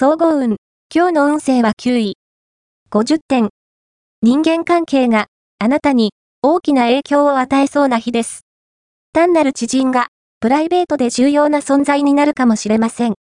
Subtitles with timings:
[0.00, 0.58] 総合運。
[0.94, 2.16] 今日の運勢は9位。
[2.92, 3.48] 50点。
[4.22, 5.26] 人間関係が
[5.58, 8.42] あなたに大きな影響を与えそうな日です。
[9.12, 10.06] 単なる知人が
[10.38, 13.14] プライベートで重要な存在になるかもしれません。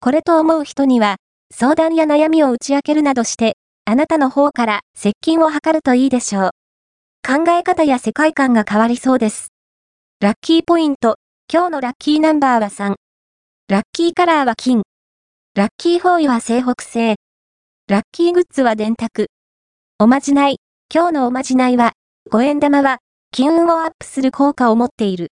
[0.00, 1.16] これと思う人には
[1.50, 3.56] 相談や悩みを打ち明けるなどして
[3.86, 6.50] あなたの方から接近を図るといいでしょう。
[7.26, 9.48] 考え方や世界観が変わりそうです。
[10.20, 11.16] ラッキーポイント。
[11.50, 12.96] 今日のラッキーナンバーは3。
[13.68, 14.82] ラッキーカラーは金。
[15.54, 17.16] ラッキーフォーイは西北西。
[17.86, 19.26] ラッキーグッズは電卓。
[19.98, 20.60] おまじない。
[20.90, 21.92] 今日のおまじないは、
[22.30, 23.00] 五円玉は、
[23.32, 25.28] 金運をアップする効果を持っている。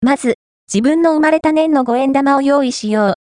[0.00, 3.14] まず、自分の生まれた年の五円玉を用意しよう。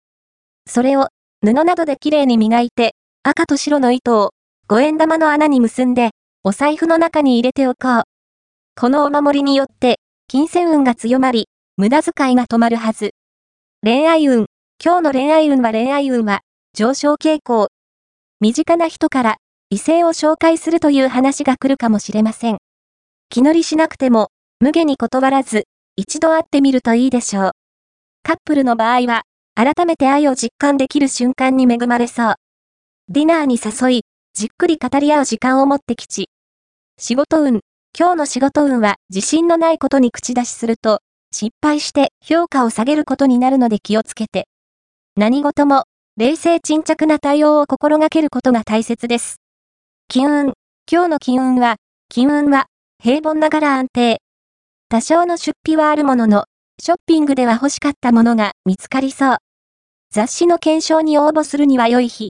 [0.68, 1.10] それを、
[1.46, 4.32] 布などできれいに磨いて、赤と白の糸を、
[4.68, 8.04] 五円玉の穴に結んで、お財布の中に入れておこう。
[8.76, 11.48] このお守りによって、金銭運が強まり、
[11.78, 13.12] 無駄遣いが止まるはず。
[13.84, 14.48] 恋愛運。
[14.86, 16.42] 今日の恋愛運は恋愛運は
[16.74, 17.70] 上昇傾向。
[18.42, 19.38] 身近な人から
[19.70, 22.58] 異性を紹介するという話が来るかもしれません。
[23.30, 24.28] 気乗りしなくても
[24.60, 27.52] 無下に断らず一度会ってみるといいでしょう。
[28.24, 29.22] カップルの場合は
[29.56, 32.36] 改めて愛を実感できる瞬間に恵まれそう。
[33.08, 34.02] ディナーに誘い、
[34.34, 36.28] じっくり語り合う時間を持ってきち。
[36.98, 37.62] 仕事運。
[37.98, 41.00] 今日の仕事運は自信のないことに口出しすると、
[41.32, 44.46] 失敗して評価を下げることになるので気をつけて。
[45.16, 45.84] 何事も、
[46.18, 49.36] 冷静沈着な対応を心がけることが大切です。
[50.08, 50.54] 金運。
[50.92, 51.76] 今日の金運は、
[52.10, 52.66] 金運は、
[52.98, 54.22] 平凡ながら安定。
[54.90, 56.46] 多少の出費はあるものの、
[56.82, 59.38] ショッピングでは欲しかったものが見つかりそう。
[60.12, 62.22] 雑誌の検証に応募するには良い日。